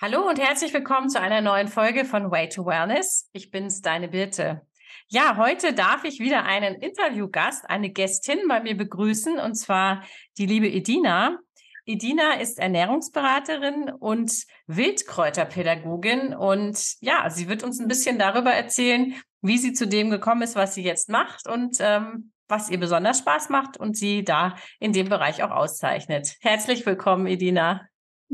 [0.00, 3.30] Hallo und herzlich willkommen zu einer neuen Folge von Way to Wellness.
[3.32, 4.66] Ich bin's, deine Birte.
[5.06, 10.02] Ja, heute darf ich wieder einen Interviewgast, eine Gästin bei mir begrüßen, und zwar
[10.36, 11.38] die liebe Edina.
[11.86, 14.32] Edina ist Ernährungsberaterin und
[14.66, 20.42] Wildkräuterpädagogin und ja, sie wird uns ein bisschen darüber erzählen, wie sie zu dem gekommen
[20.42, 24.56] ist, was sie jetzt macht und ähm, was ihr besonders Spaß macht und sie da
[24.80, 26.34] in dem Bereich auch auszeichnet.
[26.40, 27.86] Herzlich willkommen, Edina.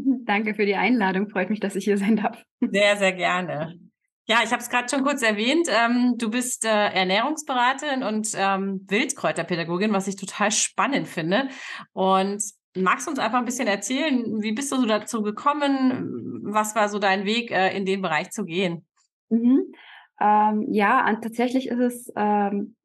[0.24, 1.28] Danke für die Einladung.
[1.28, 2.42] Freut mich, dass ich hier sein darf.
[2.60, 3.78] Sehr, sehr gerne.
[4.26, 5.66] Ja, ich habe es gerade schon kurz erwähnt.
[5.68, 11.48] Ähm, du bist äh, Ernährungsberaterin und ähm, Wildkräuterpädagogin, was ich total spannend finde.
[11.92, 12.40] Und
[12.76, 16.42] magst du uns einfach ein bisschen erzählen, wie bist du so dazu gekommen?
[16.44, 18.86] Was war so dein Weg, äh, in den Bereich zu gehen?
[19.30, 19.72] Mhm.
[20.20, 22.76] Ähm, ja, tatsächlich ist es ähm,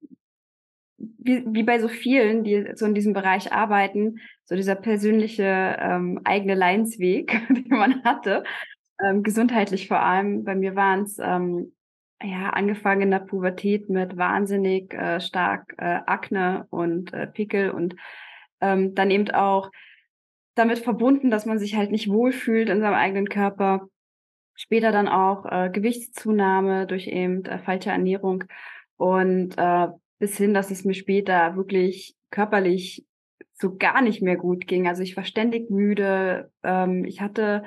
[0.97, 6.21] wie, wie bei so vielen, die so in diesem Bereich arbeiten, so dieser persönliche ähm,
[6.23, 8.43] eigene Leinsweg, den man hatte,
[9.03, 10.43] ähm, gesundheitlich vor allem.
[10.43, 11.73] Bei mir waren es ähm,
[12.23, 17.95] ja angefangen in der Pubertät mit wahnsinnig äh, stark äh, Akne und äh, Pickel und
[18.61, 19.71] ähm, dann eben auch
[20.55, 23.87] damit verbunden, dass man sich halt nicht wohlfühlt in seinem eigenen Körper.
[24.53, 28.45] Später dann auch äh, Gewichtszunahme durch eben äh, falsche Ernährung
[28.95, 33.05] und äh, bis hin, dass es mir später wirklich körperlich
[33.55, 34.87] so gar nicht mehr gut ging.
[34.87, 37.63] Also ich war ständig müde, ähm, ich hatte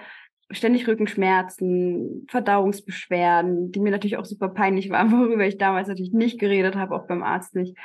[0.50, 6.38] ständig Rückenschmerzen, Verdauungsbeschwerden, die mir natürlich auch super peinlich waren, worüber ich damals natürlich nicht
[6.38, 7.76] geredet habe, auch beim Arzt nicht.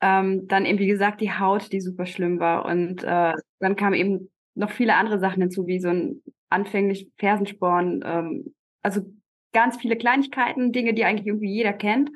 [0.00, 2.64] Ähm, dann eben, wie gesagt, die Haut, die super schlimm war.
[2.64, 8.02] Und äh, dann kamen eben noch viele andere Sachen hinzu, wie so ein anfänglich Fersensporn,
[8.04, 9.02] ähm, also
[9.52, 12.10] ganz viele Kleinigkeiten, Dinge, die eigentlich irgendwie jeder kennt.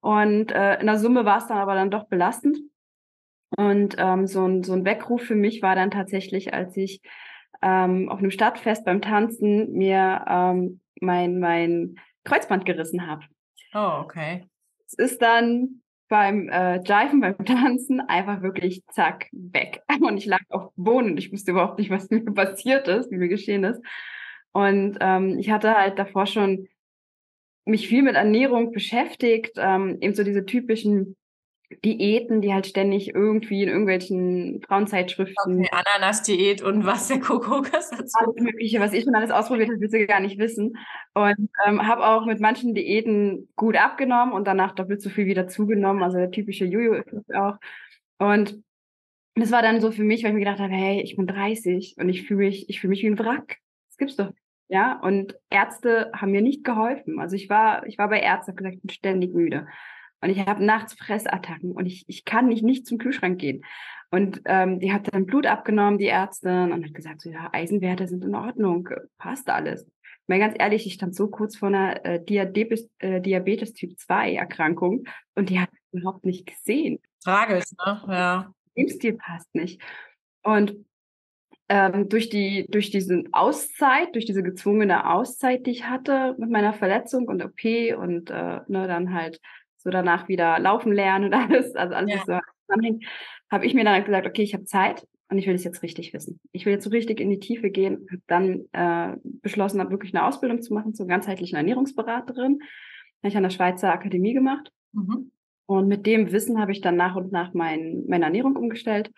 [0.00, 2.58] Und äh, in der Summe war es dann aber dann doch belastend.
[3.56, 7.00] Und ähm, so, ein, so ein Weckruf für mich war dann tatsächlich, als ich
[7.62, 13.24] ähm, auf einem Stadtfest beim Tanzen mir ähm, mein, mein Kreuzband gerissen habe.
[13.74, 14.46] Oh, okay.
[14.86, 19.82] Es ist dann beim äh, Jiven, beim Tanzen einfach wirklich zack, weg.
[20.00, 23.10] Und ich lag auf dem Boden und ich wusste überhaupt nicht, was mir passiert ist,
[23.10, 23.80] wie mir geschehen ist.
[24.52, 26.68] Und ähm, ich hatte halt davor schon
[27.64, 31.16] mich viel mit Ernährung beschäftigt, ähm, eben so diese typischen
[31.84, 35.60] Diäten, die halt ständig irgendwie in irgendwelchen Frauenzeitschriften.
[35.60, 38.18] Okay, Ananas-Diät und was der Kokokas dazu.
[38.18, 40.76] Alles Mögliche, was ich schon alles ausprobiert habe, willst du gar nicht wissen.
[41.14, 45.48] Und ähm, habe auch mit manchen Diäten gut abgenommen und danach doppelt so viel wieder
[45.48, 46.02] zugenommen.
[46.02, 47.56] Also der typische Jojo-Effekt auch.
[48.18, 48.62] Und
[49.34, 51.96] das war dann so für mich, weil ich mir gedacht habe, hey, ich bin 30
[51.98, 53.58] und ich fühle mich, ich fühle mich wie ein Wrack.
[53.88, 54.32] Das gibt's doch
[54.72, 57.20] ja, und Ärzte haben mir nicht geholfen.
[57.20, 59.66] Also ich war, ich war bei Ärzten, habe gesagt, ich bin ständig müde.
[60.22, 63.64] Und ich habe nachts Fressattacken und ich, ich kann nicht, nicht zum Kühlschrank gehen.
[64.10, 68.06] Und ähm, die hat dann Blut abgenommen, die Ärztin, und hat gesagt, so, ja, Eisenwerte
[68.06, 68.88] sind in Ordnung,
[69.18, 69.82] passt alles.
[69.82, 73.98] Ich meine, ganz ehrlich, ich stand so kurz vor einer äh, Diabetes, äh, Diabetes Typ
[73.98, 77.00] 2 Erkrankung und die hat überhaupt nicht gesehen.
[77.24, 78.02] Tragisch, ne?
[78.06, 78.54] Ja.
[78.76, 79.82] Lebensstil passt nicht.
[80.44, 80.76] Und
[81.68, 86.74] ähm, durch die durch diese Auszeit, durch diese gezwungene Auszeit, die ich hatte mit meiner
[86.74, 87.64] Verletzung und OP
[87.98, 89.40] und äh, ne, dann halt
[89.82, 92.20] so danach wieder laufen lernen und alles, also alles ja.
[92.26, 93.04] so zusammenhängt,
[93.50, 96.12] habe ich mir dann gesagt, okay, ich habe Zeit und ich will das jetzt richtig
[96.12, 96.40] wissen.
[96.52, 98.06] Ich will jetzt so richtig in die Tiefe gehen.
[98.10, 102.58] Habe dann äh, beschlossen, habe wirklich eine Ausbildung zu machen zur ganzheitlichen Ernährungsberaterin.
[102.60, 104.70] Habe ich an der Schweizer Akademie gemacht.
[104.92, 105.32] Mhm.
[105.66, 109.10] Und mit dem Wissen habe ich dann nach und nach mein, meine Ernährung umgestellt.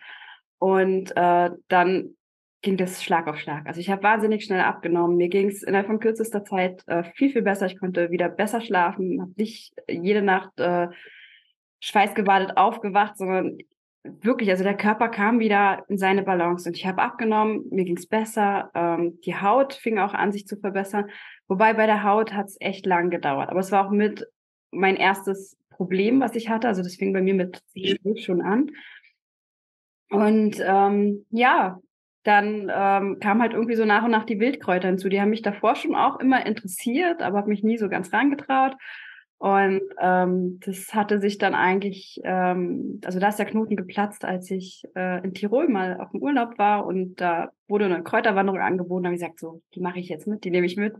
[0.57, 2.15] Und äh, dann
[2.65, 3.65] ging das Schlag auf Schlag.
[3.65, 5.15] Also ich habe wahnsinnig schnell abgenommen.
[5.15, 7.67] Mir ging es innerhalb von kürzester Zeit äh, viel, viel besser.
[7.67, 10.87] Ich konnte wieder besser schlafen, habe nicht jede Nacht äh,
[11.79, 13.57] schweißgebadet aufgewacht, sondern
[14.03, 17.97] wirklich, also der Körper kam wieder in seine Balance und ich habe abgenommen, mir ging
[17.97, 21.09] es besser, ähm, die Haut fing auch an, sich zu verbessern.
[21.47, 23.49] Wobei bei der Haut hat es echt lang gedauert.
[23.49, 24.27] Aber es war auch mit
[24.71, 26.67] mein erstes Problem, was ich hatte.
[26.67, 27.61] Also das fing bei mir mit
[28.17, 28.71] schon an.
[30.09, 31.79] Und ähm, ja,
[32.25, 35.09] dann ähm, kam halt irgendwie so nach und nach die Wildkräuter hinzu.
[35.09, 38.75] Die haben mich davor schon auch immer interessiert, aber habe mich nie so ganz rangetraut.
[39.37, 44.49] Und ähm, das hatte sich dann eigentlich, ähm, also da ist der Knoten geplatzt, als
[44.49, 49.03] ich äh, in Tirol mal auf dem Urlaub war und da wurde eine Kräuterwanderung angeboten.
[49.03, 50.95] Da habe ich gesagt, so, die mache ich jetzt mit, die nehme ich mit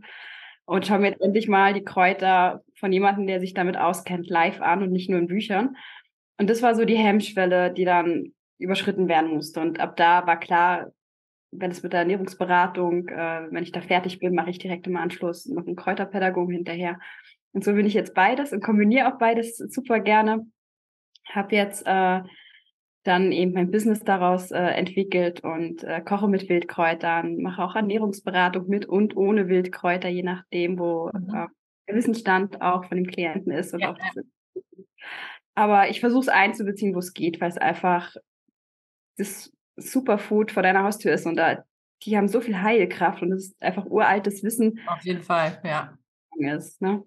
[0.66, 4.60] und schaue mir jetzt endlich mal die Kräuter von jemandem, der sich damit auskennt, live
[4.60, 5.76] an und nicht nur in Büchern.
[6.38, 9.60] Und das war so die Hemmschwelle, die dann überschritten werden musste.
[9.60, 10.92] Und ab da war klar,
[11.60, 14.96] wenn es mit der Ernährungsberatung, äh, wenn ich da fertig bin, mache ich direkt im
[14.96, 16.98] Anschluss noch einen Kräuterpädagogen hinterher.
[17.52, 20.46] Und so bin ich jetzt beides und kombiniere auch beides super gerne.
[21.30, 22.20] Habe jetzt äh,
[23.06, 28.68] dann eben mein Business daraus äh, entwickelt und äh, koche mit Wildkräutern, mache auch Ernährungsberatung
[28.68, 31.28] mit und ohne Wildkräuter, je nachdem, wo mhm.
[31.30, 31.46] äh,
[31.88, 33.98] der Wissensstand auch von dem Klienten ist und ja, auch.
[35.54, 38.14] Aber ich versuche es einzubeziehen, wo es geht, weil es einfach
[39.16, 41.64] das Superfood vor deiner Haustür ist und da
[42.02, 44.80] die haben so viel Heilkraft und es ist einfach uraltes Wissen.
[44.86, 45.96] Auf jeden Fall, ja.
[46.38, 47.02] Ist, ne?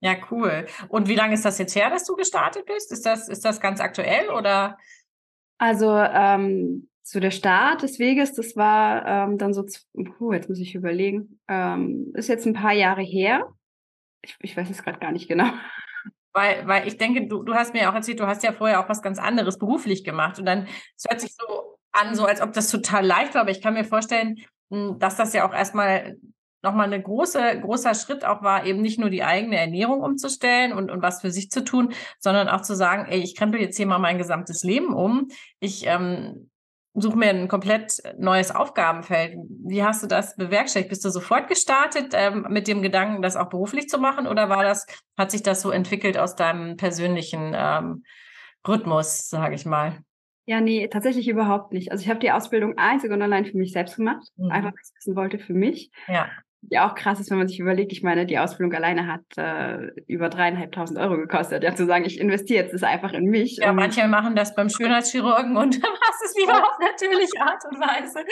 [0.00, 0.66] Ja, cool.
[0.88, 2.90] Und wie lange ist das jetzt her, dass du gestartet bist?
[2.90, 4.76] Ist das, ist das ganz aktuell oder?
[5.58, 9.64] Also ähm, so der Start des Weges, das war ähm, dann so,
[9.94, 13.46] puh, jetzt muss ich überlegen, ähm, ist jetzt ein paar Jahre her.
[14.22, 15.52] Ich, ich weiß es gerade gar nicht genau.
[16.32, 18.88] Weil, weil ich denke, du, du hast mir auch erzählt, du hast ja vorher auch
[18.88, 20.38] was ganz anderes beruflich gemacht.
[20.40, 20.66] Und dann,
[20.96, 23.74] es hört sich so an, so als ob das total leicht war, aber ich kann
[23.74, 24.36] mir vorstellen,
[24.70, 26.16] hm, dass das ja auch erstmal
[26.62, 30.90] nochmal eine große, großer Schritt auch war, eben nicht nur die eigene Ernährung umzustellen und,
[30.90, 33.86] und was für sich zu tun, sondern auch zu sagen, ey, ich krempel jetzt hier
[33.86, 35.28] mal mein gesamtes Leben um.
[35.58, 36.50] Ich ähm,
[36.94, 39.36] suche mir ein komplett neues Aufgabenfeld.
[39.64, 40.90] Wie hast du das bewerkstelligt?
[40.90, 44.62] Bist du sofort gestartet ähm, mit dem Gedanken, das auch beruflich zu machen oder war
[44.62, 44.86] das,
[45.16, 48.04] hat sich das so entwickelt aus deinem persönlichen ähm,
[48.66, 49.98] Rhythmus, sage ich mal?
[50.44, 51.92] Ja, nee, tatsächlich überhaupt nicht.
[51.92, 54.50] Also ich habe die Ausbildung einzig und allein für mich selbst gemacht, mhm.
[54.50, 55.90] einfach weil ich es wissen wollte für mich.
[56.08, 56.28] Ja
[56.70, 59.90] ja auch krass ist, wenn man sich überlegt, ich meine, die Ausbildung alleine hat äh,
[60.06, 61.64] über dreieinhalbtausend Euro gekostet.
[61.64, 63.56] Ja, zu sagen, ich investiere jetzt das einfach in mich.
[63.56, 67.80] Ja, manche machen das beim Schönheitschirurgen und dann machst es lieber auf natürliche Art und
[67.80, 68.24] Weise.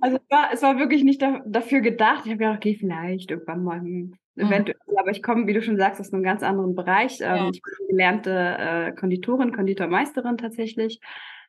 [0.00, 2.22] Also es war, es war wirklich nicht da, dafür gedacht.
[2.24, 4.46] Ich habe gedacht, okay, vielleicht irgendwann mal hm, mhm.
[4.46, 7.20] eventuell, aber ich komme, wie du schon sagst, aus einem ganz anderen Bereich.
[7.20, 7.50] Ähm, ja.
[7.52, 11.00] Ich bin gelernte äh, Konditorin, Konditormeisterin tatsächlich.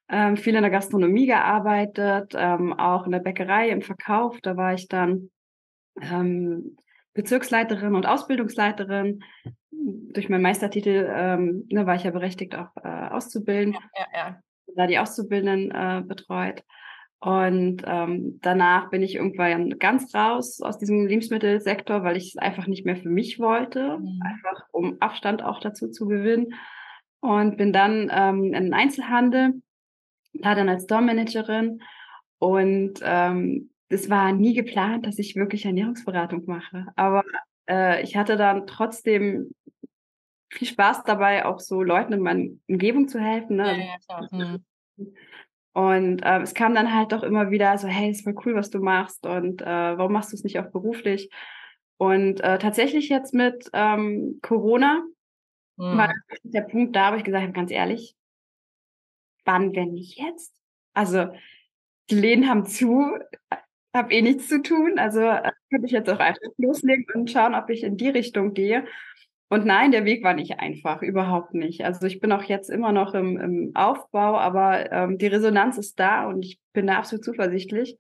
[0.10, 4.40] Ähm, viel in der Gastronomie gearbeitet, ähm, auch in der Bäckerei im Verkauf.
[4.42, 5.30] Da war ich dann
[6.02, 6.78] ähm,
[7.14, 9.24] Bezirksleiterin und Ausbildungsleiterin.
[9.72, 13.74] Durch meinen Meistertitel ähm, ne, war ich ja berechtigt, auch äh, auszubilden.
[13.74, 14.40] Ja, ja, ja.
[14.76, 16.64] Da die Auszubildenden äh, betreut.
[17.20, 22.68] Und ähm, danach bin ich irgendwann ganz raus aus diesem Lebensmittelsektor, weil ich es einfach
[22.68, 24.22] nicht mehr für mich wollte, mhm.
[24.24, 26.54] einfach um Abstand auch dazu zu gewinnen.
[27.20, 29.56] Und bin dann ähm, in den Einzelhandel,
[30.34, 31.82] da dann als Store-Managerin
[32.40, 36.88] und ähm, das war nie geplant, dass ich wirklich Ernährungsberatung mache.
[36.96, 37.24] Aber
[37.70, 39.52] äh, ich hatte dann trotzdem
[40.50, 43.58] viel Spaß dabei, auch so Leuten in meiner Umgebung zu helfen.
[43.58, 43.78] Ne?
[44.10, 44.66] Ja, ja, hm.
[45.74, 48.72] Und äh, es kam dann halt doch immer wieder so, hey, ist voll cool, was
[48.72, 51.30] du machst und äh, warum machst du es nicht auch beruflich?
[51.98, 55.04] Und äh, tatsächlich jetzt mit ähm, Corona
[55.78, 55.98] hm.
[55.98, 56.14] war
[56.44, 58.17] der Punkt da, wo ich gesagt habe, ganz ehrlich,
[59.48, 60.54] wann, wenn nicht jetzt?
[60.94, 61.30] Also
[62.10, 63.18] die Läden haben zu,
[63.94, 65.00] habe eh nichts zu tun.
[65.00, 68.54] Also äh, könnte ich jetzt auch einfach loslegen und schauen, ob ich in die Richtung
[68.54, 68.86] gehe.
[69.50, 71.86] Und nein, der Weg war nicht einfach, überhaupt nicht.
[71.86, 76.00] Also ich bin auch jetzt immer noch im, im Aufbau, aber ähm, die Resonanz ist
[76.00, 77.98] da und ich bin da absolut zuversichtlich,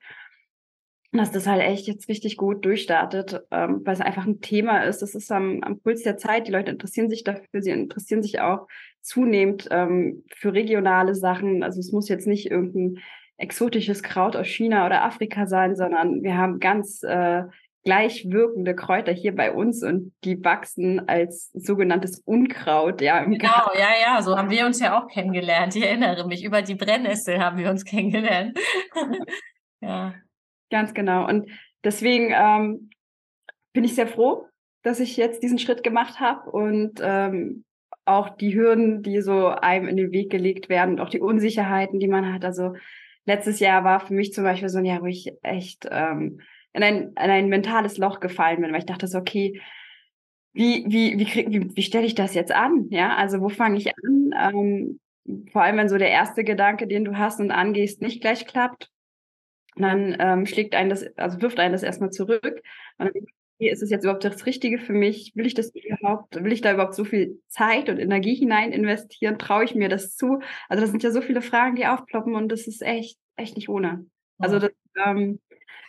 [1.12, 5.02] dass das halt echt jetzt richtig gut durchstartet, ähm, weil es einfach ein Thema ist.
[5.02, 6.48] Das ist am, am Puls der Zeit.
[6.48, 8.68] Die Leute interessieren sich dafür, sie interessieren sich auch
[9.02, 11.64] zunehmend ähm, für regionale Sachen.
[11.64, 13.02] Also es muss jetzt nicht irgendein
[13.38, 17.44] exotisches Kraut aus China oder Afrika sein, sondern wir haben ganz äh,
[17.84, 23.00] gleich wirkende Kräuter hier bei uns und die wachsen als sogenanntes Unkraut.
[23.00, 23.80] Ja, genau, Garten.
[23.80, 25.74] ja, ja, so haben wir uns ja auch kennengelernt.
[25.74, 28.60] Ich erinnere mich, über die Brennnessel haben wir uns kennengelernt.
[29.82, 30.14] ja.
[30.70, 31.28] Ganz genau.
[31.28, 31.50] Und
[31.84, 32.90] deswegen ähm,
[33.74, 34.48] bin ich sehr froh,
[34.84, 37.64] dass ich jetzt diesen Schritt gemacht habe und ähm,
[38.06, 42.00] auch die Hürden, die so einem in den Weg gelegt werden und auch die Unsicherheiten,
[42.00, 42.46] die man hat.
[42.46, 42.74] Also
[43.26, 46.40] letztes Jahr war für mich zum Beispiel so ein Jahr, wo ich echt ähm,
[46.74, 49.62] in, ein, in ein mentales Loch gefallen bin, weil ich dachte so, okay,
[50.54, 52.88] wie, wie, wie, wie, wie stelle ich das jetzt an?
[52.90, 54.32] Ja, also wo fange ich an?
[54.40, 55.00] Ähm,
[55.52, 58.90] vor allem, wenn so der erste Gedanke, den du hast und angehst, nicht gleich klappt,
[59.82, 62.62] dann ähm, schlägt einen das, also wirft einen das erstmal zurück.
[62.98, 63.14] Und dann
[63.60, 65.32] ist es jetzt überhaupt das Richtige für mich?
[65.36, 69.40] Will ich das überhaupt, will ich da überhaupt so viel Zeit und Energie hinein investieren?
[69.40, 70.42] Traue ich mir das zu?
[70.70, 73.70] Also das sind ja so viele Fragen, die aufploppen und das ist echt, echt nicht
[73.70, 74.06] ohne.
[74.38, 74.72] Also das,
[75.04, 75.40] ähm,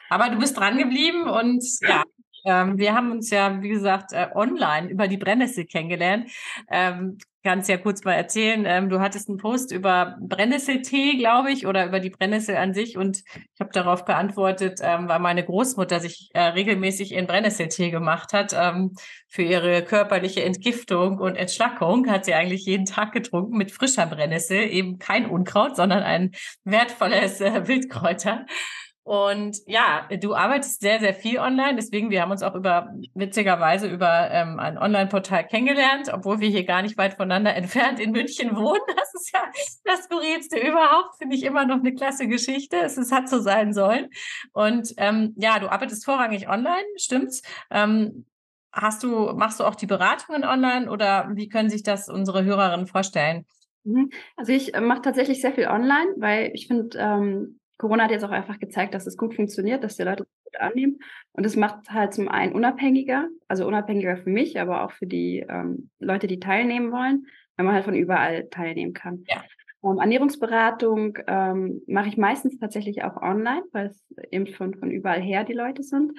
[0.08, 2.04] aber du bist dran geblieben und ja,
[2.44, 6.30] ähm, wir haben uns ja, wie gesagt, äh, online über die Brennnessel kennengelernt.
[6.70, 7.18] Ähm,
[7.48, 8.66] kannst ja kurz mal erzählen.
[8.66, 12.98] Ähm, du hattest einen Post über Brennnesseltee, glaube ich, oder über die Brennnessel an sich.
[12.98, 13.22] Und
[13.54, 18.54] ich habe darauf geantwortet, ähm, weil meine Großmutter sich äh, regelmäßig ihren Brennnesseltee gemacht hat.
[18.54, 18.92] Ähm,
[19.28, 24.70] für ihre körperliche Entgiftung und Entschlackung hat sie eigentlich jeden Tag getrunken mit frischer Brennnessel.
[24.70, 26.32] Eben kein Unkraut, sondern ein
[26.64, 28.44] wertvolles äh, Wildkräuter.
[29.08, 31.76] Und ja, du arbeitest sehr, sehr viel online.
[31.76, 36.64] Deswegen, wir haben uns auch über, witzigerweise, über ähm, ein Online-Portal kennengelernt, obwohl wir hier
[36.64, 38.82] gar nicht weit voneinander entfernt in München wohnen.
[38.94, 39.40] Das ist ja
[39.84, 41.16] das Skurrilste überhaupt.
[41.16, 42.76] Finde ich immer noch eine klasse Geschichte.
[42.76, 44.10] Es, es hat so sein sollen.
[44.52, 47.40] Und ähm, ja, du arbeitest vorrangig online, stimmt's?
[47.70, 48.26] Ähm,
[48.72, 52.86] hast du, machst du auch die Beratungen online oder wie können sich das unsere Hörerinnen
[52.86, 53.46] vorstellen?
[53.84, 54.10] Mhm.
[54.36, 58.24] Also ich äh, mache tatsächlich sehr viel online, weil ich finde, ähm, Corona hat jetzt
[58.24, 60.98] auch einfach gezeigt, dass es gut funktioniert, dass die Leute es gut annehmen.
[61.32, 65.46] Und es macht halt zum einen unabhängiger, also unabhängiger für mich, aber auch für die
[65.48, 69.24] ähm, Leute, die teilnehmen wollen, weil man halt von überall teilnehmen kann.
[69.28, 69.44] Ja.
[69.84, 75.20] Ähm, Ernährungsberatung ähm, mache ich meistens tatsächlich auch online, weil es eben von, von überall
[75.20, 76.18] her die Leute sind.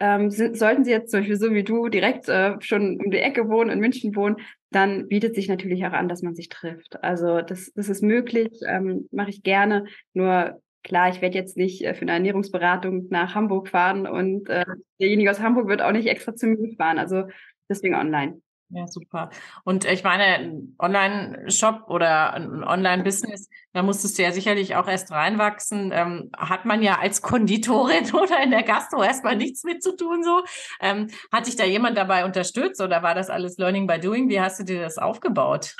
[0.00, 3.18] Ähm, sind, sollten Sie jetzt zum Beispiel so wie du direkt äh, schon um die
[3.18, 4.36] Ecke wohnen, in München wohnen,
[4.70, 7.02] dann bietet sich natürlich auch an, dass man sich trifft.
[7.04, 9.84] Also das, das ist möglich, ähm, mache ich gerne.
[10.12, 14.64] Nur klar, ich werde jetzt nicht äh, für eine Ernährungsberatung nach Hamburg fahren und äh,
[15.00, 16.98] derjenige aus Hamburg wird auch nicht extra zu mir fahren.
[16.98, 17.24] Also
[17.68, 18.40] deswegen online.
[18.70, 19.30] Ja, super.
[19.64, 25.12] Und ich meine, ein Online-Shop oder ein Online-Business, da musstest du ja sicherlich auch erst
[25.12, 25.92] reinwachsen.
[25.92, 30.22] Ähm, hat man ja als Konditorin oder in der Gastro erstmal nichts mit zu tun
[30.24, 30.42] so.
[30.80, 34.28] Ähm, hat dich da jemand dabei unterstützt oder war das alles Learning by Doing?
[34.28, 35.76] Wie hast du dir das aufgebaut?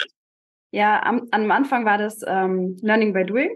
[0.70, 3.50] Ja, am, am Anfang war das ähm, Learning by Doing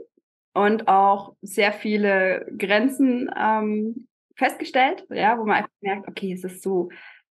[0.58, 6.62] und auch sehr viele Grenzen ähm, festgestellt, ja, wo man einfach merkt, okay, es ist
[6.62, 6.88] so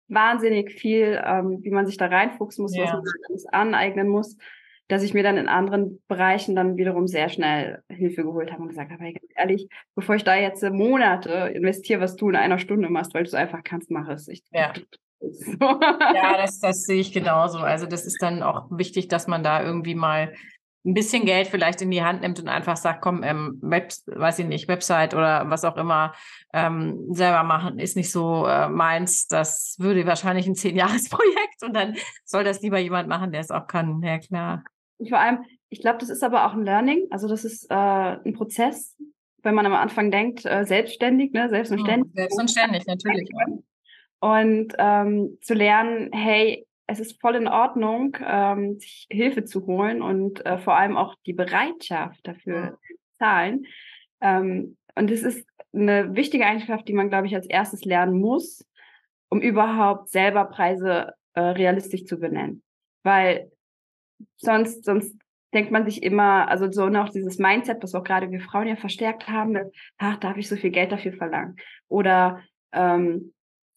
[0.08, 2.86] wahnsinnig viel, ähm, wie man sich da reinfuchsen muss, ja.
[2.86, 4.38] was man sich aneignen muss,
[4.88, 8.70] dass ich mir dann in anderen Bereichen dann wiederum sehr schnell Hilfe geholt habe und
[8.70, 12.58] gesagt habe, hey, ganz ehrlich, bevor ich da jetzt Monate investiere, was du in einer
[12.58, 14.28] Stunde machst, weil du es einfach kannst, mach es.
[14.28, 14.74] Ich, ja.
[15.24, 15.56] So.
[15.60, 17.60] ja, das, das sehe ich genauso.
[17.60, 20.34] Also das ist dann auch wichtig, dass man da irgendwie mal
[20.84, 24.40] ein bisschen Geld vielleicht in die Hand nimmt und einfach sagt, komm, ähm, Web, weiß
[24.40, 26.14] ich nicht, Website oder was auch immer
[26.54, 29.28] ähm, selber machen, ist nicht so äh, meins.
[29.28, 31.96] Das würde wahrscheinlich ein Zehn-Jahres-Projekt und dann
[32.26, 34.02] soll das lieber jemand machen, der es auch kann.
[34.02, 34.64] Ja, klar.
[35.08, 37.08] Vor allem, ich glaube, das ist aber auch ein Learning.
[37.12, 38.98] Also das ist äh, ein Prozess,
[39.44, 42.12] wenn man am Anfang denkt, äh, selbstständig, ne, selbst und ständig.
[42.14, 43.30] Selbst und ständig, natürlich.
[44.20, 50.02] Und ähm, zu lernen, hey, es ist voll in Ordnung, ähm, sich Hilfe zu holen
[50.02, 53.66] und äh, vor allem auch die Bereitschaft dafür zu zahlen.
[54.20, 58.68] Ähm, und es ist eine wichtige Eigenschaft, die man, glaube ich, als erstes lernen muss,
[59.30, 62.62] um überhaupt selber Preise äh, realistisch zu benennen.
[63.04, 63.50] Weil
[64.36, 65.16] sonst, sonst
[65.54, 68.76] denkt man sich immer, also so noch dieses Mindset, was auch gerade wir Frauen ja
[68.76, 69.68] verstärkt haben, dass,
[69.98, 71.56] ach, darf ich so viel Geld dafür verlangen?
[71.88, 72.42] Oder
[72.74, 73.34] ähm,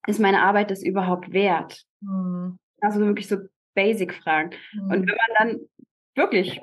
[0.09, 1.85] ist meine Arbeit das überhaupt wert?
[2.01, 2.59] Mhm.
[2.85, 3.39] Also wirklich so
[3.75, 4.51] Basic-Fragen.
[4.73, 4.91] Mhm.
[4.91, 5.61] Und wenn man dann
[6.15, 6.61] wirklich,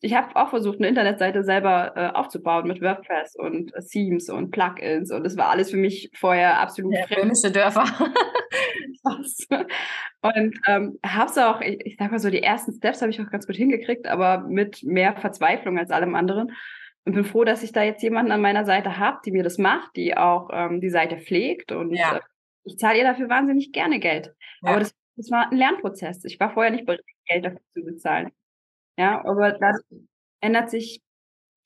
[0.00, 4.50] ich habe auch versucht, eine Internetseite selber äh, aufzubauen mit WordPress und äh, Themes und
[4.50, 7.56] Plugins und das war alles für mich vorher absolut ja, fremd.
[7.56, 7.84] Dörfer.
[10.22, 13.20] und ähm, habe es auch, ich, ich sag mal so, die ersten Steps habe ich
[13.20, 16.52] auch ganz gut hingekriegt, aber mit mehr Verzweiflung als allem anderen.
[17.04, 19.58] Und bin froh, dass ich da jetzt jemanden an meiner Seite habe, die mir das
[19.58, 22.16] macht, die auch ähm, die Seite pflegt und ja.
[22.16, 22.20] äh,
[22.64, 24.34] ich zahle ihr dafür wahnsinnig gerne Geld.
[24.62, 24.70] Ja.
[24.70, 26.24] Aber das das war ein Lernprozess.
[26.24, 28.30] Ich war vorher nicht bereit, Geld dafür zu bezahlen.
[28.98, 29.82] Ja, aber das
[30.40, 31.02] ändert sich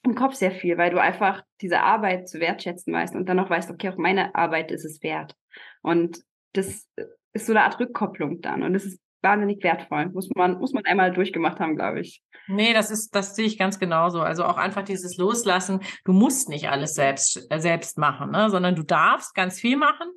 [0.02, 3.50] im Kopf sehr viel, weil du einfach diese Arbeit zu wertschätzen weißt und dann noch
[3.50, 5.36] weißt, okay, auch meine Arbeit ist es wert.
[5.82, 6.22] Und
[6.54, 6.88] das
[7.32, 8.62] ist so eine Art Rückkopplung dann.
[8.62, 10.06] Und das ist wahnsinnig wertvoll.
[10.06, 12.22] Muss man, muss man einmal durchgemacht haben, glaube ich.
[12.48, 14.20] Nee, das ist, das sehe ich ganz genauso.
[14.22, 15.80] Also auch einfach dieses Loslassen.
[16.04, 18.48] Du musst nicht alles selbst, äh, selbst machen, ne?
[18.50, 20.08] sondern du darfst ganz viel machen.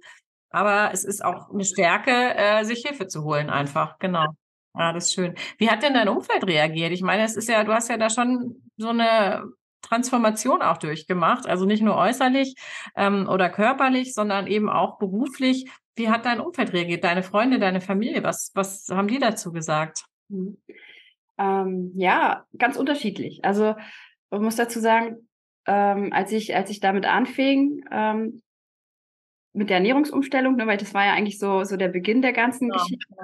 [0.53, 3.97] Aber es ist auch eine Stärke, äh, sich Hilfe zu holen, einfach.
[3.97, 4.27] Genau.
[4.75, 5.35] Ja, das ist schön.
[5.57, 6.91] Wie hat denn dein Umfeld reagiert?
[6.91, 9.43] Ich meine, es ist ja, du hast ja da schon so eine
[9.81, 11.47] Transformation auch durchgemacht.
[11.47, 12.55] Also nicht nur äußerlich
[12.95, 15.69] ähm, oder körperlich, sondern eben auch beruflich.
[15.95, 17.03] Wie hat dein Umfeld reagiert?
[17.03, 18.23] Deine Freunde, deine Familie?
[18.23, 20.05] Was, was haben die dazu gesagt?
[20.29, 20.57] Mhm.
[21.39, 23.43] Ähm, ja, ganz unterschiedlich.
[23.43, 23.75] Also
[24.31, 25.27] ich muss dazu sagen,
[25.65, 28.41] ähm, als ich als ich damit anfing, ähm,
[29.53, 32.69] mit der Ernährungsumstellung, ne, weil das war ja eigentlich so, so der Beginn der ganzen
[32.69, 33.15] ja, Geschichte.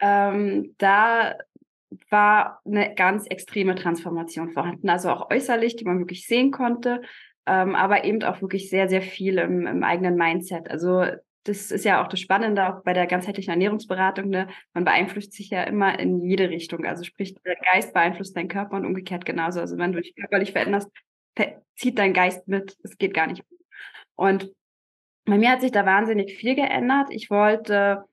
[0.00, 0.32] Ja.
[0.32, 1.36] Ähm, da
[2.10, 7.02] war eine ganz extreme Transformation vorhanden, also auch äußerlich, die man wirklich sehen konnte,
[7.46, 10.70] ähm, aber eben auch wirklich sehr, sehr viel im, im, eigenen Mindset.
[10.70, 11.04] Also
[11.44, 14.28] das ist ja auch das Spannende auch bei der ganzheitlichen Ernährungsberatung.
[14.28, 14.48] Ne?
[14.74, 16.84] Man beeinflusst sich ja immer in jede Richtung.
[16.84, 19.60] Also sprich, der Geist beeinflusst deinen Körper und umgekehrt genauso.
[19.60, 20.90] Also wenn du dich körperlich veränderst,
[21.76, 22.76] zieht dein Geist mit.
[22.82, 23.44] Es geht gar nicht.
[24.16, 24.50] Und
[25.26, 27.08] bei mir hat sich da wahnsinnig viel geändert.
[27.10, 28.04] Ich wollte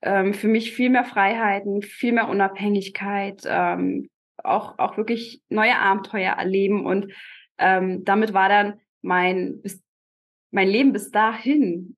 [0.00, 4.08] ähm, für mich viel mehr Freiheiten, viel mehr Unabhängigkeit, ähm,
[4.42, 6.86] auch, auch wirklich neue Abenteuer erleben.
[6.86, 7.12] Und
[7.58, 9.82] ähm, damit war dann mein bis
[10.50, 11.96] mein Leben bis dahin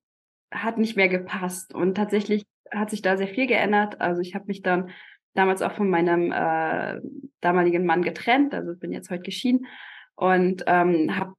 [0.51, 1.73] hat nicht mehr gepasst.
[1.73, 4.01] Und tatsächlich hat sich da sehr viel geändert.
[4.01, 4.89] Also ich habe mich dann
[5.33, 6.99] damals auch von meinem äh,
[7.39, 9.67] damaligen Mann getrennt, also bin jetzt heute geschieden
[10.15, 11.35] und ähm, habe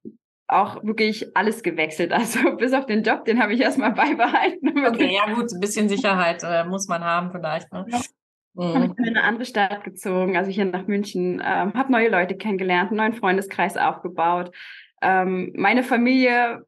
[0.52, 2.12] auch wirklich alles gewechselt.
[2.21, 4.87] Also bis auf den Job, den habe ich erstmal beibehalten.
[4.87, 7.73] Okay, ja gut, ein bisschen Sicherheit äh, muss man haben vielleicht.
[7.73, 7.87] Ne?
[7.88, 8.00] Ja.
[8.54, 8.75] Mhm.
[8.75, 12.37] Habe ich in eine andere Stadt gezogen, also hier nach München, ähm, habe neue Leute
[12.37, 14.54] kennengelernt, einen neuen Freundeskreis aufgebaut.
[15.02, 16.64] Ähm, meine Familie,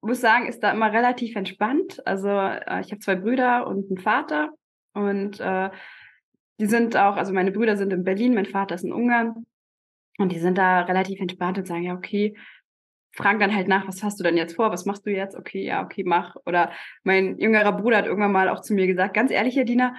[0.00, 2.06] muss sagen, ist da immer relativ entspannt.
[2.06, 4.50] Also äh, ich habe zwei Brüder und einen Vater
[4.94, 5.70] und äh,
[6.60, 9.46] die sind auch, also meine Brüder sind in Berlin, mein Vater ist in Ungarn
[10.18, 12.36] und die sind da relativ entspannt und sagen, ja, okay,
[13.12, 14.70] fragen dann halt nach, was hast du denn jetzt vor?
[14.70, 15.36] Was machst du jetzt?
[15.36, 16.36] Okay, ja, okay, mach.
[16.46, 16.70] Oder
[17.04, 19.94] mein jüngerer Bruder hat irgendwann mal auch zu mir gesagt, ganz ehrlich, Herr Diener,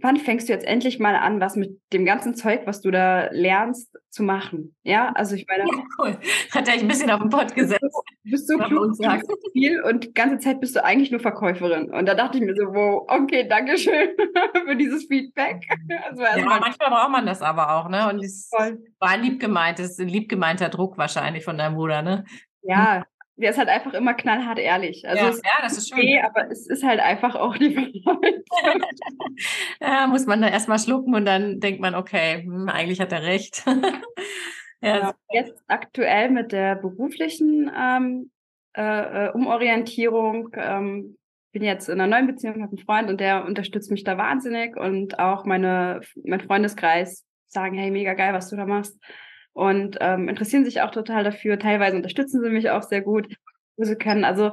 [0.00, 3.28] wann fängst du jetzt endlich mal an, was mit dem ganzen Zeug, was du da
[3.30, 4.76] lernst, zu machen?
[4.82, 5.64] Ja, also ich meine.
[5.64, 6.18] Ja, cool.
[6.52, 7.82] Hat er ein bisschen auf den Pott gesetzt.
[8.24, 9.22] Du bist so klug, und
[9.52, 11.92] viel und die ganze Zeit bist du eigentlich nur Verkäuferin.
[11.92, 14.10] Und da dachte ich mir so, wow, okay, danke schön
[14.66, 15.66] für dieses Feedback.
[15.88, 18.08] ja, manchmal braucht man das aber auch, ne?
[18.10, 22.24] Und es war ein liebgemeintes, ein liebgemeinter Druck wahrscheinlich von deinem Bruder, ne?
[22.62, 23.04] Ja,
[23.36, 25.06] der ist halt einfach immer knallhart ehrlich.
[25.08, 25.98] Also ja, ja, das ist schön.
[25.98, 28.04] Okay, aber es ist halt einfach auch die
[29.80, 33.22] ja, muss man da erstmal schlucken und dann denkt man, okay, hm, eigentlich hat er
[33.22, 33.64] recht.
[34.80, 38.30] ja, ja, jetzt aktuell mit der beruflichen ähm,
[38.76, 41.16] äh, äh, Umorientierung ähm,
[41.52, 44.76] bin jetzt in einer neuen Beziehung, habe einen Freund und der unterstützt mich da wahnsinnig
[44.76, 48.98] und auch meine, mein Freundeskreis sagen, hey, mega geil, was du da machst
[49.54, 51.58] und ähm, interessieren sich auch total dafür.
[51.58, 53.34] Teilweise unterstützen sie mich auch sehr gut,
[53.76, 54.24] wo sie können.
[54.24, 54.52] Also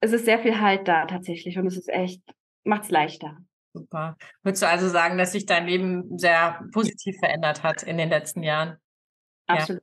[0.00, 2.22] es ist sehr viel Halt da tatsächlich und es ist echt,
[2.62, 3.38] macht es leichter.
[3.72, 4.16] Super.
[4.42, 8.42] Würdest du also sagen, dass sich dein Leben sehr positiv verändert hat in den letzten
[8.42, 8.76] Jahren?
[9.46, 9.82] Absolut.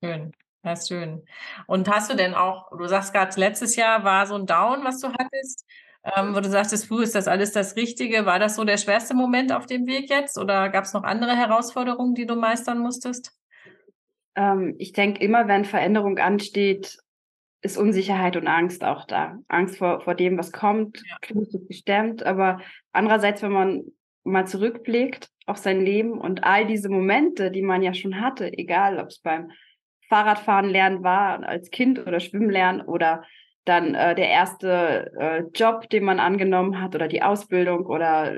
[0.00, 0.08] Ja.
[0.08, 0.32] Schön.
[0.62, 1.24] Das ist schön.
[1.66, 5.00] Und hast du denn auch, du sagst gerade, letztes Jahr war so ein Down, was
[5.00, 5.64] du hattest,
[6.02, 8.26] ähm, wo du sagtest, puh, ist das alles das Richtige?
[8.26, 11.36] War das so der schwerste Moment auf dem Weg jetzt oder gab es noch andere
[11.36, 13.32] Herausforderungen, die du meistern musstest?
[14.36, 16.98] Ähm, ich denke, immer wenn Veränderung ansteht,
[17.62, 19.38] ist Unsicherheit und Angst auch da.
[19.48, 21.16] Angst vor, vor dem, was kommt, ja.
[21.20, 22.24] kriegt gestemmt.
[22.24, 22.60] Aber
[22.92, 23.84] andererseits, wenn man
[24.24, 28.98] mal zurückblickt auf sein Leben und all diese Momente, die man ja schon hatte, egal
[28.98, 29.50] ob es beim
[30.08, 33.24] Fahrradfahren lernen war als Kind oder Schwimmen lernen oder
[33.64, 38.32] dann äh, der erste äh, Job, den man angenommen hat oder die Ausbildung oder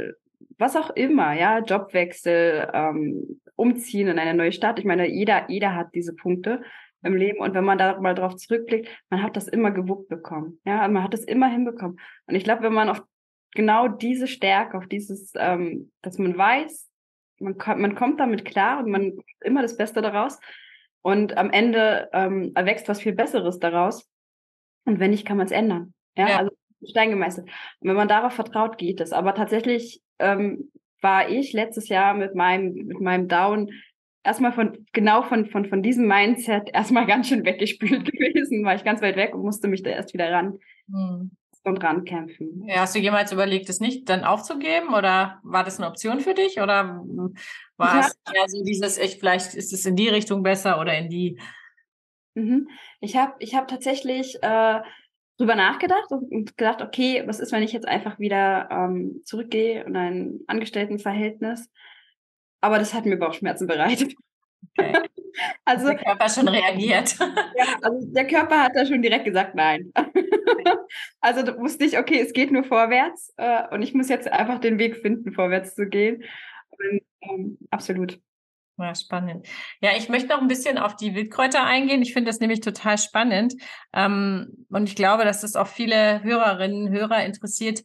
[0.57, 4.79] was auch immer, ja, Jobwechsel, ähm, umziehen in eine neue Stadt.
[4.79, 6.63] Ich meine, jeder, jeder hat diese Punkte
[7.03, 7.41] im Leben.
[7.41, 10.61] Und wenn man da mal drauf zurückblickt, man hat das immer gewuppt bekommen.
[10.65, 11.99] Ja, man hat das immer hinbekommen.
[12.27, 13.03] Und ich glaube, wenn man auf
[13.55, 16.89] genau diese Stärke, auf dieses, ähm, dass man weiß,
[17.41, 20.39] man, kommt, man kommt damit klar und man immer das Beste daraus.
[21.03, 24.09] Und am Ende ähm, erwächst was viel Besseres daraus.
[24.85, 25.95] Und wenn nicht, kann man es ändern.
[26.17, 26.39] Ja, ja.
[26.39, 26.53] also
[26.85, 27.49] Stein gemeißelt.
[27.81, 29.13] Und wenn man darauf vertraut, geht es.
[29.13, 33.71] Aber tatsächlich ähm, war ich letztes Jahr mit meinem, mit meinem Down
[34.25, 38.85] erstmal von, genau von, von, von diesem Mindset erstmal ganz schön weggespült gewesen, war ich
[38.85, 40.59] ganz weit weg und musste mich da erst wieder ran
[40.91, 41.31] hm.
[41.65, 42.65] und rankämpfen.
[42.67, 46.35] Ja, hast du jemals überlegt, es nicht dann aufzugeben oder war das eine Option für
[46.35, 47.03] dich oder
[47.77, 51.09] war es ja so dieses, ich, vielleicht ist es in die Richtung besser oder in
[51.09, 51.41] die?
[52.35, 52.69] Mhm.
[53.01, 54.81] Ich habe ich hab tatsächlich äh,
[55.39, 59.97] drüber nachgedacht und gedacht, okay, was ist, wenn ich jetzt einfach wieder ähm, zurückgehe in
[59.97, 61.71] ein Angestelltenverhältnis?
[62.61, 64.15] Aber das hat mir Bauchschmerzen bereitet.
[64.77, 64.93] Okay.
[65.65, 67.17] also der Körper schon reagiert.
[67.57, 69.93] ja, also der Körper hat da schon direkt gesagt, nein.
[71.21, 74.59] also da wusste ich, okay, es geht nur vorwärts äh, und ich muss jetzt einfach
[74.59, 76.25] den Weg finden, vorwärts zu gehen.
[76.71, 78.21] Und, ähm, absolut.
[78.79, 79.49] Ja, spannend.
[79.81, 82.01] Ja, ich möchte noch ein bisschen auf die Wildkräuter eingehen.
[82.01, 83.55] Ich finde das nämlich total spannend.
[83.93, 87.83] Ähm, und ich glaube, dass das auch viele Hörerinnen und Hörer interessiert.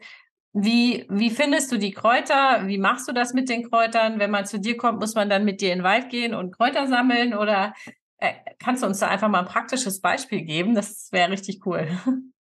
[0.53, 2.67] Wie, wie findest du die Kräuter?
[2.67, 4.19] Wie machst du das mit den Kräutern?
[4.19, 6.55] Wenn man zu dir kommt, muss man dann mit dir in den Wald gehen und
[6.55, 7.33] Kräuter sammeln?
[7.33, 7.73] Oder
[8.19, 10.75] äh, kannst du uns da einfach mal ein praktisches Beispiel geben?
[10.75, 11.87] Das wäre richtig cool.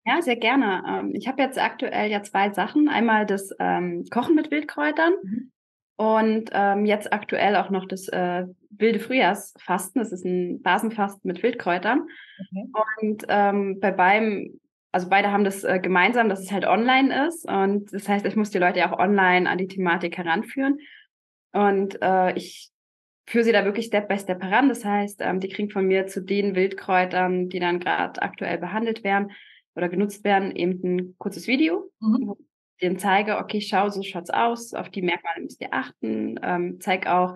[0.07, 0.83] Ja, sehr gerne.
[0.87, 2.89] Ähm, ich habe jetzt aktuell ja zwei Sachen.
[2.89, 5.13] Einmal das ähm, Kochen mit Wildkräutern.
[5.23, 5.51] Mhm.
[5.97, 10.01] Und ähm, jetzt aktuell auch noch das äh, wilde Frühjahrsfasten.
[10.01, 12.07] Das ist ein Basenfasten mit Wildkräutern.
[12.39, 12.67] Okay.
[13.01, 14.59] Und ähm, bei beiden,
[14.91, 17.47] also beide haben das äh, gemeinsam, dass es halt online ist.
[17.49, 20.79] Und das heißt, ich muss die Leute ja auch online an die Thematik heranführen.
[21.53, 22.71] Und äh, ich
[23.25, 24.67] führe sie da wirklich Step by Step heran.
[24.67, 29.05] Das heißt, ähm, die kriegen von mir zu den Wildkräutern, die dann gerade aktuell behandelt
[29.05, 29.31] werden
[29.75, 32.35] oder genutzt werden, eben ein kurzes Video, mhm
[32.81, 37.07] denen zeige, okay, schau, so schaut's aus, auf die Merkmale müsst ihr achten, ähm, zeig
[37.07, 37.35] auch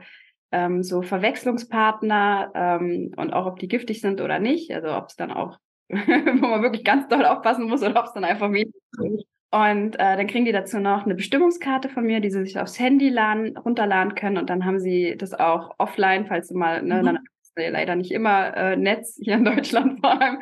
[0.52, 5.16] ähm, so Verwechslungspartner ähm, und auch, ob die giftig sind oder nicht, also ob es
[5.16, 5.58] dann auch
[5.90, 9.26] wo man wirklich ganz doll aufpassen muss oder ob es dann einfach wenig ist.
[9.52, 12.80] Und äh, dann kriegen die dazu noch eine Bestimmungskarte von mir, die sie sich aufs
[12.80, 14.38] Handy laden, runterladen können.
[14.38, 17.06] Und dann haben sie das auch offline, falls sie mal, ne, mhm.
[17.06, 17.20] dann
[17.56, 20.40] leider nicht immer äh, Netz hier in Deutschland vor allem.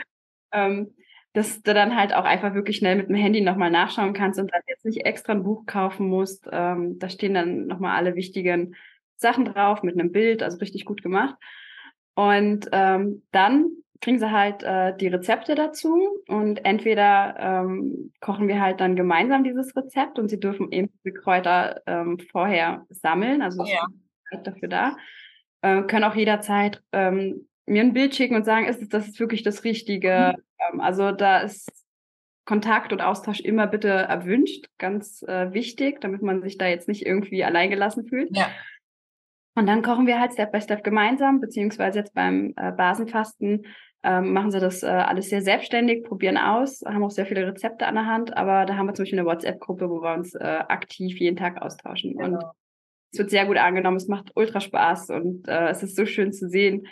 [0.51, 0.93] Ähm,
[1.37, 4.51] dass du dann halt auch einfach wirklich schnell mit dem Handy nochmal nachschauen kannst und
[4.51, 6.49] dann jetzt nicht extra ein Buch kaufen musst.
[6.51, 8.75] Ähm, da stehen dann nochmal alle wichtigen
[9.17, 11.35] Sachen drauf mit einem Bild, also richtig gut gemacht.
[12.15, 13.69] Und ähm, dann
[14.01, 19.43] kriegen sie halt äh, die Rezepte dazu und entweder ähm, kochen wir halt dann gemeinsam
[19.43, 23.85] dieses Rezept und sie dürfen eben die Kräuter ähm, vorher sammeln, also ja.
[24.43, 24.97] dafür da.
[25.61, 29.43] Äh, können auch jederzeit ähm, mir ein Bild schicken und sagen, ist das ist wirklich
[29.43, 30.35] das Richtige.
[30.35, 30.43] Mhm.
[30.73, 31.69] Ähm, also da ist
[32.45, 37.05] Kontakt und Austausch immer bitte erwünscht, ganz äh, wichtig, damit man sich da jetzt nicht
[37.05, 38.35] irgendwie alleingelassen fühlt.
[38.35, 38.49] Ja.
[39.55, 43.65] Und dann kochen wir halt Step by Step gemeinsam, beziehungsweise jetzt beim äh, Basenfasten
[44.03, 47.87] ähm, machen sie das äh, alles sehr selbstständig, probieren aus, haben auch sehr viele Rezepte
[47.87, 50.43] an der Hand, aber da haben wir zum Beispiel eine WhatsApp-Gruppe, wo wir uns äh,
[50.43, 52.15] aktiv jeden Tag austauschen.
[52.15, 52.37] Genau.
[52.37, 52.43] Und
[53.11, 56.31] es wird sehr gut angenommen, es macht ultra Spaß und äh, es ist so schön
[56.31, 56.87] zu sehen.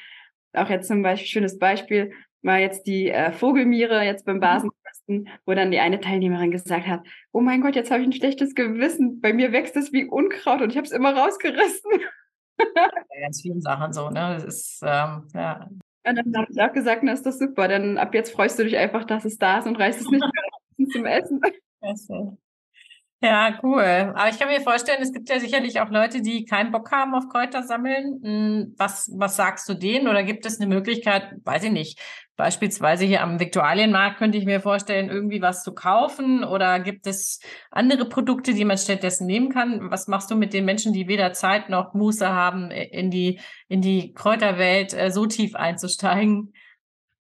[0.57, 4.41] Auch jetzt zum Beispiel, schönes Beispiel, war jetzt die äh, Vogelmiere jetzt beim mhm.
[4.41, 8.13] Basenfasten, wo dann die eine Teilnehmerin gesagt hat, oh mein Gott, jetzt habe ich ein
[8.13, 11.91] schlechtes Gewissen, bei mir wächst es wie Unkraut und ich habe es immer rausgerissen.
[12.57, 14.35] Bei ganz vielen Sachen so, ne?
[14.35, 15.69] Das ist, ähm, ja.
[16.05, 18.63] Ja, dann habe ich auch gesagt, na ist das super, denn ab jetzt freust du
[18.63, 21.41] dich einfach, dass es da ist und reißt es nicht mehr zum Essen.
[23.21, 23.81] Ja, cool.
[24.15, 27.15] Aber ich kann mir vorstellen, es gibt ja sicherlich auch Leute, die keinen Bock haben
[27.15, 28.19] auf Kräuter sammeln.
[28.23, 30.07] Hm, was, was sagst du denen?
[30.07, 31.99] Oder gibt es eine Möglichkeit, weiß ich nicht,
[32.35, 36.43] beispielsweise hier am Viktualienmarkt könnte ich mir vorstellen, irgendwie was zu kaufen?
[36.43, 37.39] Oder gibt es
[37.71, 39.89] andere Produkte, die man stattdessen nehmen kann?
[39.89, 43.81] Was machst du mit den Menschen, die weder Zeit noch Muße haben, in die, in
[43.81, 46.53] die Kräuterwelt äh, so tief einzusteigen?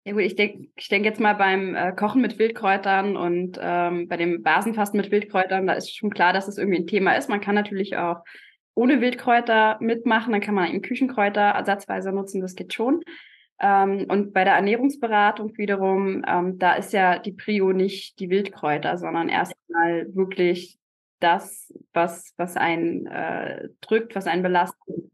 [0.05, 4.09] Ja gut, ich denke ich denk jetzt mal beim äh, Kochen mit Wildkräutern und ähm,
[4.09, 7.15] bei dem Basenfasten mit Wildkräutern, da ist schon klar, dass es das irgendwie ein Thema
[7.17, 7.29] ist.
[7.29, 8.25] Man kann natürlich auch
[8.75, 13.03] ohne Wildkräuter mitmachen, dann kann man eben Küchenkräuter ersatzweise nutzen, das geht schon.
[13.61, 18.97] Ähm, und bei der Ernährungsberatung wiederum, ähm, da ist ja die Prio nicht die Wildkräuter,
[18.97, 20.79] sondern erstmal wirklich
[21.19, 25.11] das, was, was einen äh, drückt, was einen belastet,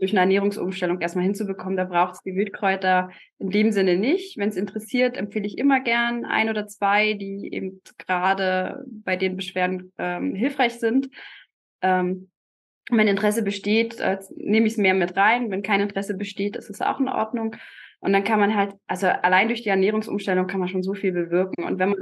[0.00, 1.76] durch eine Ernährungsumstellung erstmal hinzubekommen.
[1.76, 4.38] Da braucht es die Wildkräuter in dem Sinne nicht.
[4.38, 9.36] Wenn es interessiert, empfehle ich immer gern ein oder zwei, die eben gerade bei den
[9.36, 11.10] Beschwerden ähm, hilfreich sind.
[11.82, 12.30] Ähm,
[12.90, 15.50] wenn Interesse besteht, äh, nehme ich es mehr mit rein.
[15.50, 17.54] Wenn kein Interesse besteht, ist es auch in Ordnung.
[18.00, 21.12] Und dann kann man halt, also allein durch die Ernährungsumstellung kann man schon so viel
[21.12, 21.64] bewirken.
[21.64, 21.98] Und wenn man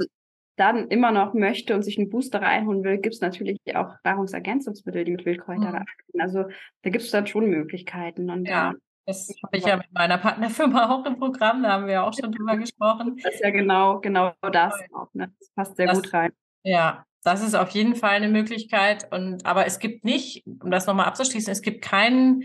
[0.59, 5.05] dann immer noch möchte und sich einen Booster reinholen will, gibt es natürlich auch Nahrungsergänzungsmittel,
[5.05, 5.75] die mit Wildkräutern mhm.
[5.75, 6.21] arbeiten.
[6.21, 6.45] Also
[6.81, 8.29] da gibt es dann schon Möglichkeiten.
[8.29, 8.73] Und ja.
[9.05, 12.13] Das habe ich ja mit meiner Partnerfirma auch im Programm, da haben wir ja auch
[12.13, 13.17] schon drüber gesprochen.
[13.23, 15.11] Das ist ja genau, genau das auch.
[15.13, 15.33] Ne?
[15.39, 16.31] Das passt sehr das, gut rein.
[16.63, 19.11] Ja, das ist auf jeden Fall eine Möglichkeit.
[19.11, 22.43] Und aber es gibt nicht, um das nochmal abzuschließen, es gibt keinen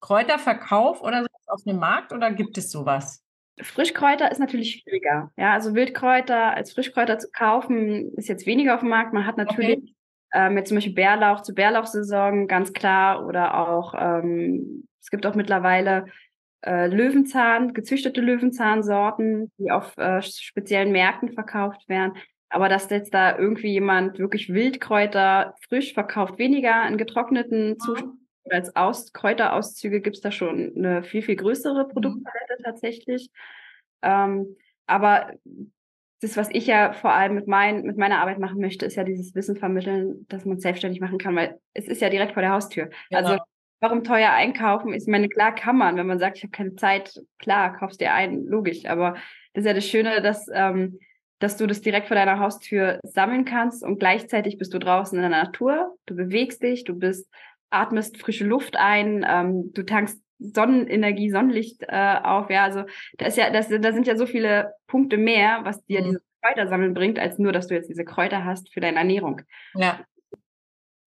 [0.00, 3.21] Kräuterverkauf oder so auf dem Markt oder gibt es sowas?
[3.60, 5.30] Frischkräuter ist natürlich schwieriger.
[5.36, 9.12] Ja, also Wildkräuter als Frischkräuter zu kaufen ist jetzt weniger auf dem Markt.
[9.12, 9.94] Man hat natürlich okay.
[10.32, 13.26] ähm, jetzt zum Beispiel Bärlauch zu Bärlauchsaison, ganz klar.
[13.26, 16.06] Oder auch, ähm, es gibt auch mittlerweile
[16.64, 22.14] äh, Löwenzahn, gezüchtete Löwenzahnsorten, die auf äh, speziellen Märkten verkauft werden.
[22.48, 27.78] Aber dass jetzt da irgendwie jemand wirklich Wildkräuter frisch verkauft, weniger in getrockneten
[28.50, 31.88] Als Aus Kräuterauszüge gibt es da schon eine viel, viel größere mhm.
[31.88, 32.64] Produktpalette mhm.
[32.64, 33.30] tatsächlich.
[34.02, 35.32] Ähm, aber
[36.20, 39.04] das, was ich ja vor allem mit, mein, mit meiner Arbeit machen möchte, ist ja
[39.04, 42.42] dieses Wissen vermitteln, dass man es selbstständig machen kann, weil es ist ja direkt vor
[42.42, 42.90] der Haustür.
[43.10, 43.28] Genau.
[43.28, 43.42] Also
[43.80, 44.94] warum teuer einkaufen?
[44.94, 48.14] Ich meine, klar kann man, wenn man sagt, ich habe keine Zeit, klar, kaufst dir
[48.14, 48.86] ein, logisch.
[48.86, 49.14] Aber
[49.52, 51.00] das ist ja das Schöne, dass, ähm,
[51.40, 55.28] dass du das direkt vor deiner Haustür sammeln kannst und gleichzeitig bist du draußen in
[55.28, 57.28] der Natur, du bewegst dich, du bist
[57.72, 62.50] atmest frische Luft ein, ähm, du tankst Sonnenenergie, Sonnenlicht äh, auf.
[62.50, 62.84] Ja, also
[63.18, 66.04] da ist ja, das, da sind ja so viele Punkte mehr, was dir mhm.
[66.04, 69.42] dieses Kräutersammeln bringt, als nur, dass du jetzt diese Kräuter hast für deine Ernährung.
[69.74, 70.00] Ja.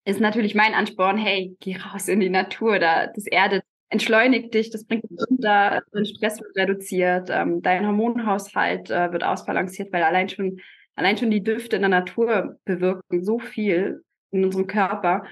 [0.06, 4.70] Ist natürlich mein Ansporn, hey, geh raus in die Natur, da das Erde entschleunigt dich,
[4.70, 10.04] das bringt dich runter, dein Stress wird reduziert, ähm, dein Hormonhaushalt äh, wird ausbalanciert, weil
[10.04, 10.60] allein schon,
[10.96, 15.24] allein schon die Düfte in der Natur bewirken so viel in unserem Körper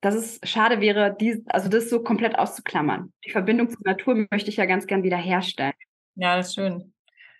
[0.00, 3.12] dass es schade wäre, die, also das so komplett auszuklammern.
[3.24, 5.74] Die Verbindung zur Natur möchte ich ja ganz gern wieder herstellen.
[6.14, 6.92] Ja, das ist schön.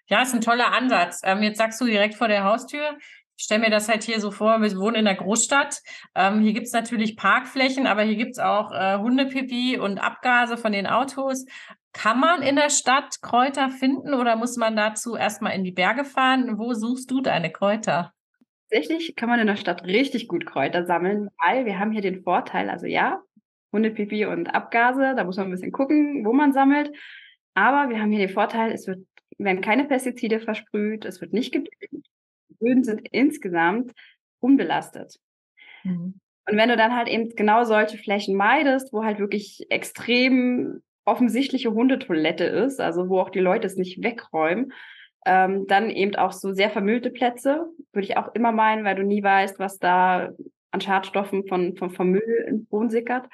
[0.09, 1.21] Ja, ist ein toller Ansatz.
[1.25, 2.99] Ähm, jetzt sagst du direkt vor der Haustür.
[3.37, 5.81] ich stelle mir das halt hier so vor, wir wohnen in der Großstadt.
[6.15, 10.57] Ähm, hier gibt es natürlich Parkflächen, aber hier gibt es auch äh, Hundepipi und Abgase
[10.57, 11.47] von den Autos.
[11.93, 16.05] Kann man in der Stadt Kräuter finden oder muss man dazu erstmal in die Berge
[16.05, 16.59] fahren?
[16.59, 18.13] Wo suchst du deine Kräuter?
[18.71, 22.23] Tatsächlich kann man in der Stadt richtig gut Kräuter sammeln, weil wir haben hier den
[22.23, 23.21] Vorteil, also ja,
[23.73, 26.93] Hundepipi und Abgase, da muss man ein bisschen gucken, wo man sammelt.
[27.55, 29.05] Aber wir haben hier den Vorteil, es wird,
[29.39, 32.07] werden keine Pestizide versprüht, es wird nicht gedüngt.
[32.61, 33.93] Böden sind insgesamt
[34.41, 35.19] unbelastet.
[35.83, 36.21] Mhm.
[36.49, 41.73] Und wenn du dann halt eben genau solche Flächen meidest, wo halt wirklich extrem offensichtliche
[41.73, 44.73] Hundetoilette ist, also wo auch die Leute es nicht wegräumen,
[45.27, 49.03] ähm, dann eben auch so sehr vermüllte Plätze, würde ich auch immer meinen, weil du
[49.03, 50.31] nie weißt, was da
[50.71, 53.29] an Schadstoffen von, von, vom Müll ins Boden sickert.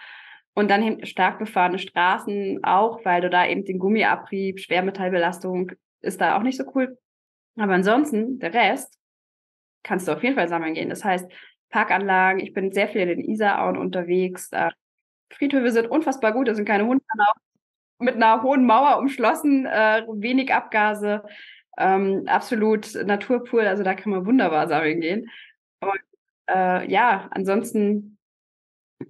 [0.55, 6.21] Und dann eben stark befahrene Straßen auch, weil du da eben den Gummiabrieb, Schwermetallbelastung ist
[6.21, 6.99] da auch nicht so cool.
[7.59, 8.99] Aber ansonsten, der Rest,
[9.83, 10.89] kannst du auf jeden Fall sammeln gehen.
[10.89, 11.31] Das heißt,
[11.69, 14.51] Parkanlagen, ich bin sehr viel in den Isarauen unterwegs.
[15.31, 17.05] Friedhöfe sind unfassbar gut, da sind keine Hunde
[17.99, 21.23] mit einer hohen Mauer umschlossen, äh, wenig Abgase,
[21.77, 25.31] ähm, absolut naturpur, also da kann man wunderbar sammeln gehen.
[25.81, 26.01] Und
[26.49, 28.19] äh, ja, ansonsten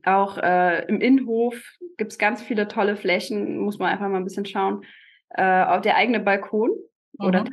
[0.05, 1.55] auch äh, im Innenhof
[1.96, 4.85] gibt es ganz viele tolle Flächen, muss man einfach mal ein bisschen schauen.
[5.31, 6.70] Äh, auch der eigene Balkon
[7.18, 7.26] mhm.
[7.26, 7.44] oder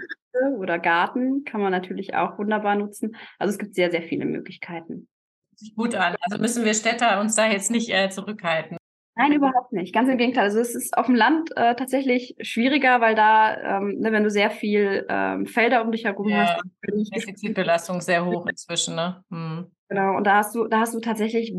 [0.57, 3.15] oder Garten kann man natürlich auch wunderbar nutzen.
[3.37, 5.07] Also es gibt sehr, sehr viele Möglichkeiten.
[5.55, 6.15] Sich gut an.
[6.21, 8.77] Also müssen wir Städter uns da jetzt nicht äh, zurückhalten.
[9.15, 9.93] Nein, überhaupt nicht.
[9.93, 10.45] Ganz im Gegenteil.
[10.45, 14.31] Also es ist auf dem Land äh, tatsächlich schwieriger, weil da, ähm, ne, wenn du
[14.31, 18.95] sehr viel ähm, Felder um dich herum ja, hast, die Pestizidbelastung sehr hoch inzwischen.
[18.95, 19.23] Ne?
[19.29, 19.71] Hm.
[19.89, 20.17] Genau.
[20.17, 21.53] Und da hast du, da hast du tatsächlich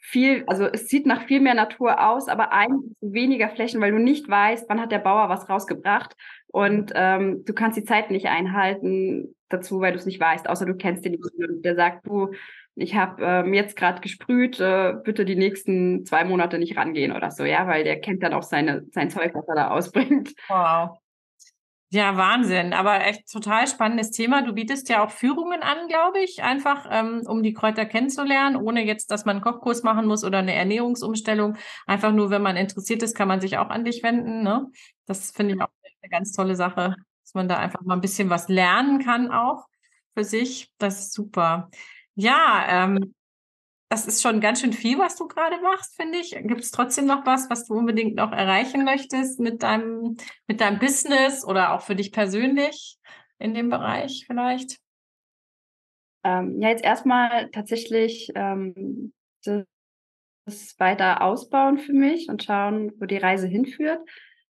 [0.00, 3.98] viel, also es sieht nach viel mehr Natur aus, aber eigentlich weniger Flächen, weil du
[3.98, 6.16] nicht weißt, wann hat der Bauer was rausgebracht
[6.46, 10.66] und ähm, du kannst die Zeit nicht einhalten dazu, weil du es nicht weißt, außer
[10.66, 11.18] du kennst den,
[11.62, 12.30] der sagt, du,
[12.78, 17.30] ich habe ähm, jetzt gerade gesprüht, äh, bitte die nächsten zwei Monate nicht rangehen oder
[17.30, 20.32] so, ja, weil der kennt dann auch seine, sein Zeug, was er da ausbringt.
[20.48, 20.98] Wow.
[21.90, 22.74] Ja, Wahnsinn.
[22.74, 24.42] Aber echt total spannendes Thema.
[24.42, 28.84] Du bietest ja auch Führungen an, glaube ich, einfach ähm, um die Kräuter kennenzulernen, ohne
[28.84, 31.56] jetzt, dass man einen Kochkurs machen muss oder eine Ernährungsumstellung.
[31.86, 34.42] Einfach nur, wenn man interessiert ist, kann man sich auch an dich wenden.
[34.42, 34.66] Ne?
[35.06, 35.68] Das finde ich auch
[36.02, 39.64] eine ganz tolle Sache, dass man da einfach mal ein bisschen was lernen kann auch
[40.14, 40.70] für sich.
[40.76, 41.70] Das ist super.
[42.20, 43.14] Ja, ähm,
[43.90, 46.32] das ist schon ganz schön viel, was du gerade machst, finde ich.
[46.32, 50.16] Gibt es trotzdem noch was, was du unbedingt noch erreichen möchtest mit deinem,
[50.48, 52.98] mit deinem Business oder auch für dich persönlich
[53.38, 54.80] in dem Bereich vielleicht?
[56.24, 59.12] Ähm, ja, jetzt erstmal tatsächlich ähm,
[59.44, 64.00] das weiter ausbauen für mich und schauen, wo die Reise hinführt.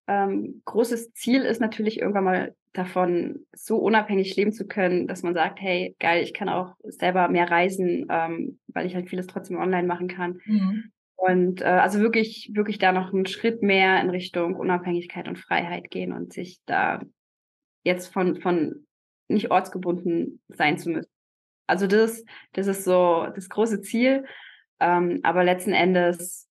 [0.07, 5.33] Ähm, großes Ziel ist natürlich irgendwann mal davon so unabhängig leben zu können, dass man
[5.33, 9.57] sagt, hey, geil, ich kann auch selber mehr reisen, ähm, weil ich halt vieles trotzdem
[9.57, 10.39] online machen kann.
[10.45, 10.91] Mhm.
[11.15, 15.89] Und äh, also wirklich, wirklich da noch einen Schritt mehr in Richtung Unabhängigkeit und Freiheit
[15.89, 17.01] gehen und sich da
[17.83, 18.85] jetzt von, von
[19.29, 21.09] nicht ortsgebunden sein zu müssen.
[21.67, 24.25] Also das, das ist so das große Ziel.
[24.79, 26.49] Ähm, aber letzten Endes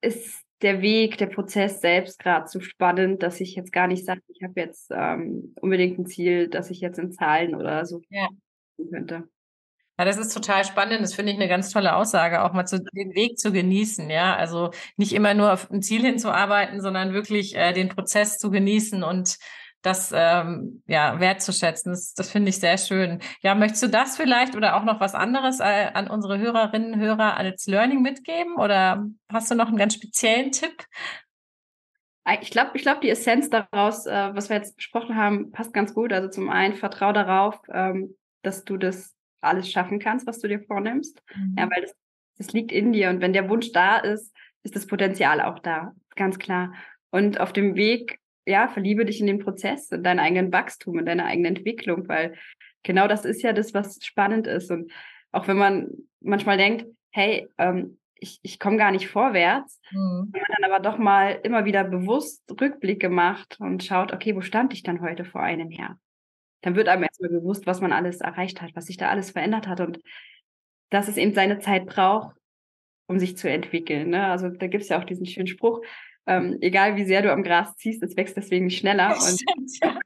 [0.00, 4.22] ist der Weg, der Prozess selbst gerade so spannend, dass ich jetzt gar nicht sage,
[4.28, 8.28] ich habe jetzt ähm, unbedingt ein Ziel, dass ich jetzt in Zahlen oder so ja.
[8.90, 9.28] könnte.
[9.98, 11.00] Ja, das ist total spannend.
[11.00, 14.10] Das finde ich eine ganz tolle Aussage, auch mal zu, den Weg zu genießen.
[14.10, 18.50] Ja, also nicht immer nur auf ein Ziel hinzuarbeiten, sondern wirklich äh, den Prozess zu
[18.50, 19.38] genießen und
[19.82, 21.92] das ähm, ja wertzuschätzen.
[21.92, 23.20] Das, das finde ich sehr schön.
[23.42, 27.00] Ja, möchtest du das vielleicht oder auch noch was anderes äh, an unsere Hörerinnen und
[27.00, 28.56] Hörer als Learning mitgeben?
[28.56, 30.84] Oder hast du noch einen ganz speziellen Tipp?
[32.40, 35.94] Ich glaube, ich glaube, die Essenz daraus, äh, was wir jetzt besprochen haben, passt ganz
[35.94, 36.12] gut.
[36.12, 40.60] Also zum einen, vertrau darauf, ähm, dass du das alles schaffen kannst, was du dir
[40.60, 41.22] vornimmst.
[41.34, 41.54] Mhm.
[41.56, 41.94] Ja, weil das,
[42.38, 43.10] das liegt in dir.
[43.10, 44.34] Und wenn der Wunsch da ist,
[44.64, 45.92] ist das Potenzial auch da.
[46.16, 46.74] Ganz klar.
[47.10, 51.06] Und auf dem Weg ja, verliebe dich in den Prozess, in deinen eigenen Wachstum, in
[51.06, 52.34] deine eigene Entwicklung, weil
[52.82, 54.70] genau das ist ja das, was spannend ist.
[54.70, 54.92] Und
[55.32, 55.88] auch wenn man
[56.20, 60.30] manchmal denkt, hey, ähm, ich, ich komme gar nicht vorwärts, mhm.
[60.32, 64.40] wenn man dann aber doch mal immer wieder bewusst Rückblicke macht und schaut, okay, wo
[64.40, 65.98] stand ich dann heute vor einem Jahr?
[66.62, 69.68] Dann wird einem erstmal bewusst, was man alles erreicht hat, was sich da alles verändert
[69.68, 70.00] hat und
[70.90, 72.36] dass es eben seine Zeit braucht,
[73.06, 74.10] um sich zu entwickeln.
[74.10, 74.26] Ne?
[74.26, 75.82] Also da gibt es ja auch diesen schönen Spruch,
[76.26, 79.10] ähm, egal wie sehr du am Gras ziehst, es wächst deswegen nicht schneller.
[79.10, 79.98] Das, und stimmt, ja.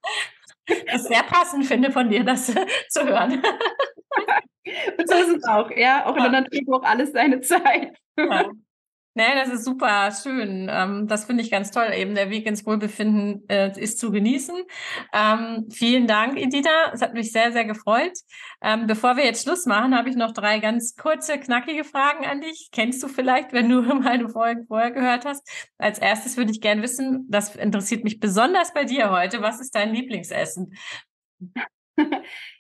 [0.87, 3.43] das ist sehr passend finde von dir, das zu hören.
[4.99, 6.07] und so ist es auch, ja.
[6.07, 7.97] Auch in der Natur braucht alles seine Zeit.
[8.19, 8.51] Ja.
[9.21, 10.71] Nee, das ist super schön.
[10.71, 11.89] Ähm, das finde ich ganz toll.
[11.95, 14.57] Eben der Weg ins Wohlbefinden äh, ist zu genießen.
[15.13, 16.91] Ähm, vielen Dank, Edina.
[16.95, 18.15] Es hat mich sehr, sehr gefreut.
[18.63, 22.41] Ähm, bevor wir jetzt Schluss machen, habe ich noch drei ganz kurze, knackige Fragen an
[22.41, 22.71] dich.
[22.73, 25.47] Kennst du vielleicht, wenn du meine Folgen vorher gehört hast?
[25.77, 29.43] Als erstes würde ich gerne wissen, das interessiert mich besonders bei dir heute.
[29.43, 30.73] Was ist dein Lieblingsessen?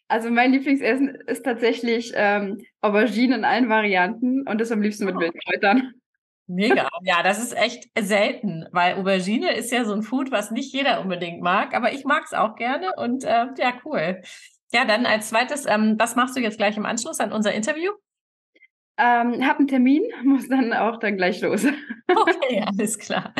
[0.08, 5.14] Also mein Lieblingsessen ist tatsächlich ähm, Aubergine in allen Varianten und das am liebsten mit
[5.16, 5.20] oh.
[5.20, 5.94] Wildkräutern.
[6.50, 6.88] Mega.
[7.02, 11.00] Ja, das ist echt selten, weil Aubergine ist ja so ein Food, was nicht jeder
[11.00, 14.20] unbedingt mag, aber ich mag es auch gerne und äh, ja, cool.
[14.72, 17.92] Ja, dann als zweites, ähm, was machst du jetzt gleich im Anschluss an unser Interview?
[19.02, 21.64] Ähm, hab einen Termin, muss dann auch dann gleich los.
[22.06, 23.32] Okay, alles klar.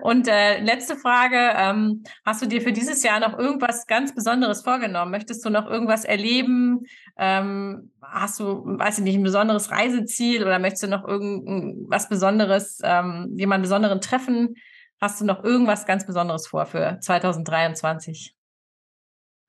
[0.00, 4.62] Und äh, letzte Frage: ähm, Hast du dir für dieses Jahr noch irgendwas ganz Besonderes
[4.62, 5.12] vorgenommen?
[5.12, 6.86] Möchtest du noch irgendwas erleben?
[7.16, 12.80] Ähm, hast du, weiß ich nicht, ein besonderes Reiseziel oder möchtest du noch irgendwas Besonderes,
[12.82, 14.56] ähm, jemanden besonderen treffen?
[15.00, 18.34] Hast du noch irgendwas ganz Besonderes vor für 2023?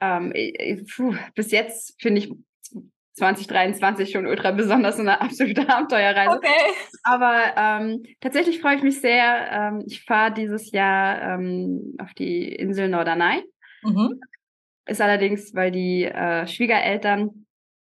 [0.01, 0.33] Ähm,
[0.95, 2.31] puh, bis jetzt finde ich
[3.17, 6.37] 2023 schon ultra besonders und eine absolute Abenteuerreise.
[6.37, 6.73] Okay.
[7.03, 9.51] Aber ähm, tatsächlich freue ich mich sehr.
[9.51, 13.43] Ähm, ich fahre dieses Jahr ähm, auf die Insel Norderney.
[13.83, 14.21] Mhm.
[14.85, 17.47] Ist allerdings, weil die äh, Schwiegereltern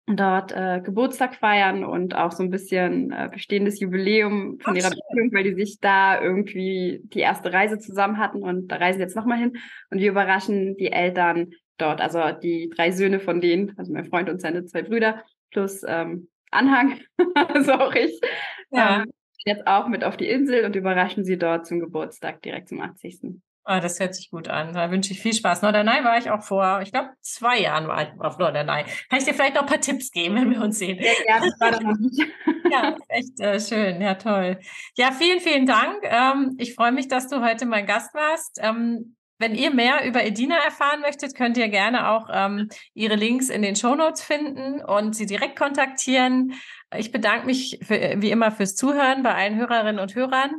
[0.08, 4.90] dort äh, Geburtstag feiern und auch so ein bisschen äh, bestehendes Jubiläum von Ach, ihrer
[4.92, 9.16] Beziehung, weil die sich da irgendwie die erste Reise zusammen hatten und da reisen jetzt
[9.16, 9.54] nochmal hin
[9.90, 12.02] und wir überraschen die Eltern dort.
[12.02, 16.30] Also die drei Söhne von denen, also mein Freund und seine zwei Brüder, plus ähm,
[16.52, 17.00] Anhang,
[17.48, 18.20] also auch ich,
[18.72, 19.04] ja.
[19.04, 19.12] ähm,
[19.46, 23.42] jetzt auch mit auf die Insel und überraschen sie dort zum Geburtstag, direkt zum 80.
[23.68, 24.74] Ah, das hört sich gut an.
[24.74, 25.64] Da wünsche ich viel Spaß.
[25.64, 28.84] Norderney war ich auch vor, ich glaube, zwei Jahren war ich auf Norderney.
[29.10, 31.00] Kann ich dir vielleicht noch ein paar Tipps geben, wenn wir uns sehen?
[31.00, 32.28] Ja, ja das war noch nicht.
[32.72, 34.02] ja, echt äh, schön.
[34.02, 34.60] Ja, toll.
[34.96, 35.98] Ja, vielen, vielen Dank.
[36.04, 38.60] Ähm, ich freue mich, dass du heute mein Gast warst.
[38.62, 43.50] Ähm, wenn ihr mehr über Edina erfahren möchtet, könnt ihr gerne auch ähm, ihre Links
[43.50, 46.54] in den Shownotes finden und sie direkt kontaktieren.
[46.98, 50.52] Ich bedanke mich für, wie immer fürs Zuhören bei allen Hörerinnen und Hörern.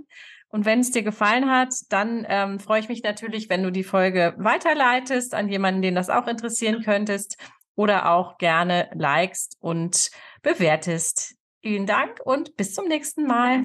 [0.49, 3.85] Und wenn es dir gefallen hat, dann ähm, freue ich mich natürlich, wenn du die
[3.85, 7.37] Folge weiterleitest an jemanden, den das auch interessieren könntest
[7.75, 10.11] oder auch gerne likest und
[10.43, 11.35] bewertest.
[11.63, 13.65] Vielen Dank und bis zum nächsten Mal.